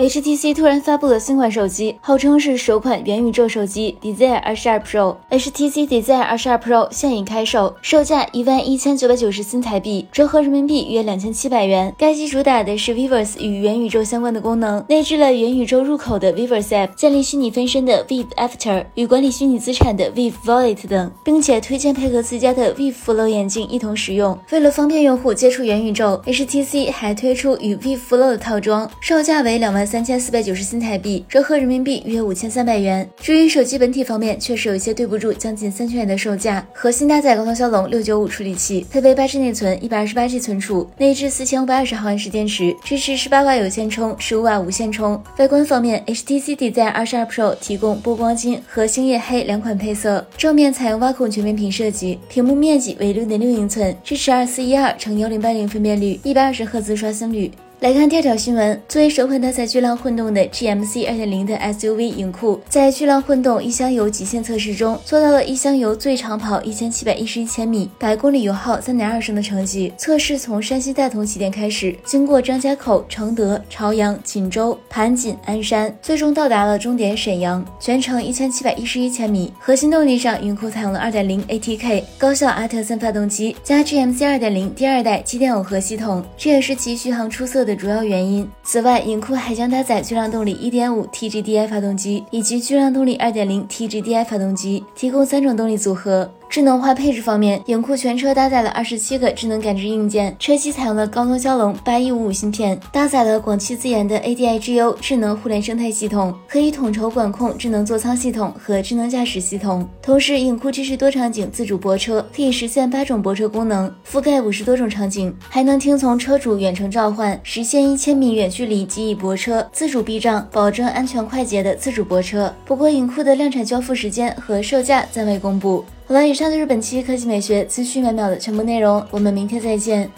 [0.00, 5.16] HTC 突然发布了新款手机，号称是首款元宇宙手机 Desire 22 Pro。
[5.28, 11.94] HTC Desire 22 Pro 现已开售，售价一万一千九百九十新台币，折合人民币约两千七百元。
[11.98, 24.38] 该机主打的是 Viverse 与元宇宙相关的功能，内置了元宇宙入口的 Viverse App，建立虚拟分身的 Viv After，与管理虚拟资产的 Vive Wallet 等，并且推荐配合自家的 Vive Flow 眼镜一同使用。
[24.50, 29.89] 为了方便用户接触元宇宙，HTC 还推出与 Viv Flow 的套装，售价为两万。
[29.90, 33.04] 三千四百九十新台币，折合人民币约五千三百元。
[33.20, 36.64] 至于手机本体方面，确实有一些对不住将近三千元的售价。
[36.72, 45.20] 核心搭载高通骁龙六九五处理器，配备八 G 内存，一百二十八 G 存储，内置四千五百二十毫安时电池，支持十八瓦有线充，十五瓦无线充。
[45.38, 57.50] 外观方面，HTC Desire 二十二 Pro 提供波光金和星夜黑两款配色，正面采用挖孔全面屏设计，屏幕面积为六点六英寸，支持二四一二乘幺零八零分辨率，一百二十赫兹刷新率。
[57.80, 69.90] 来看第二条新闻，作为首款搭载巨浪混动的 GMC 2.0的 SUV 影酷，在巨浪混动一箱油极限测试中，做到了一箱油最长跑一千七百一十一千米，百公里油耗三点二升的成绩。
[69.96, 79.50] 测试从山西大同起点开始，经过张家口、承德、朝阳、锦州、盘锦、鞍山，最终到达了终点沈阳，全程一千七百一十一千米。
[79.58, 87.69] 核心动力上，影酷采用了2.0 ATK 高效阿特森发动机加 GMC 2.0第二代机电耦合系统，这也是其续航出色的。
[87.70, 88.48] 的主要原因。
[88.64, 96.28] 此外，影库还将搭载巨浪动力1.5 TGDI 发动机以及巨浪动力2.0 TGDI 发动机，提供三种动力组合。
[96.50, 109.88] 智能化配置方面，影酷全车搭载了二十七个智能感知硬件，车机采用了高通骁龙八一五五芯片，搭载了广汽自研的 ADI-GU 智能互联生态系统，可以统筹管控智能座舱系统和智能驾驶系统。
[110.02, 122.52] 同时，影酷支持多场景自主泊车，可以实现八种泊车功能，覆盖五十多种场景，还能听从车主远程召唤，实现一千米远距离即已泊车，自主避障，保证安全快捷的自主泊车。
[122.64, 125.84] 不过，影酷的量产交付时间和售价暂未公布。
[126.10, 130.10] 好了，以上就是本期科技美学资讯秒秒的全部内容，我们明天再见。